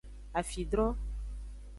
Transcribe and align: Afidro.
Afidro. 0.39 0.97